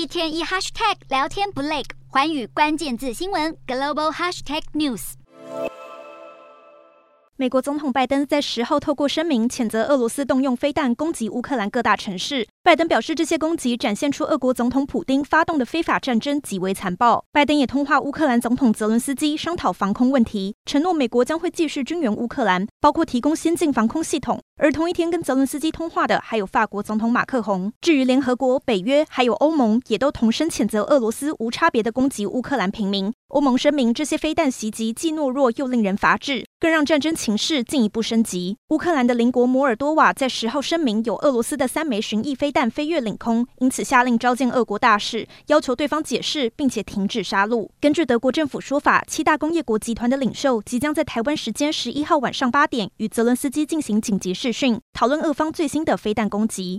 [0.00, 5.12] 一天一 hashtag 聊天不累，寰宇关键字新闻 global hashtag news。
[7.36, 12.48] 美国总统拜登在十号透过声明谴责俄罗斯动用飞弹攻击乌克兰各大城市。
[12.62, 17.24] 拜登表示，这些攻击展现出俄国总统普丁发动的非法战争极为残暴。
[17.32, 24.40] 拜登也通话乌克兰总统泽伦斯基，商讨防空问题，承诺美国将会继续军援乌克兰，包括提供先进防空系统。
[24.62, 27.72] 而同一天跟泽伦斯基通话的还有法国总统马克宏。
[27.80, 33.10] 至于联合国、北约还有欧盟，也都同声谴责俄罗斯无差别的攻击乌克兰平民。
[33.28, 38.58] 欧盟声明，这些飞弹袭击既懦弱又令人发指，更让战争情势进一步升级。
[38.68, 47.70] 乌克兰的邻国摩尔多瓦在十号声明，有俄罗斯的三枚巡弋飞弹飞越领空，因此下令召见俄国大使，要求对方解释，并且停止杀戮。
[47.80, 56.78] 根据德国政府说法，七大工业国集团的领袖即将在台湾时间十一号晚上八点与泽伦斯基进行紧急讯，讨论俄方最新的飞弹攻击。